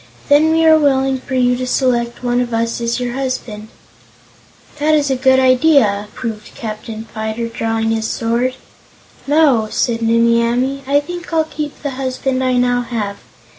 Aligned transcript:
Then 0.29 0.51
we 0.51 0.65
are 0.65 0.79
willing 0.79 1.19
for 1.19 1.35
you 1.35 1.55
to 1.57 1.67
select 1.67 2.23
one 2.23 2.41
of 2.41 2.55
us 2.55 2.81
as 2.81 2.99
your 2.99 3.13
husband." 3.13 3.67
"That 4.79 4.95
is 4.95 5.11
a 5.11 5.15
good 5.15 5.39
idea," 5.39 6.07
approved 6.09 6.55
Captain 6.55 7.03
Fyter, 7.13 7.47
drawing 7.49 7.91
his 7.91 8.07
sword. 8.07 8.55
"No," 9.27 9.67
said 9.69 10.01
Nimmie 10.01 10.41
Amee; 10.41 10.81
"I 10.87 11.01
think 11.01 11.31
I'll 11.31 11.43
keep 11.43 11.83
the 11.83 11.91
husband 12.01 12.43
I 12.43 12.53
now 12.53 12.81
have. 12.81 13.17